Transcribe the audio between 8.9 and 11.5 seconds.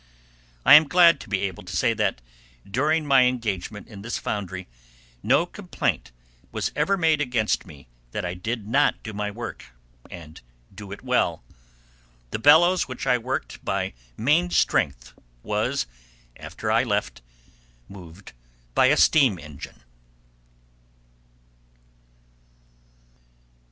do my work, and do it well.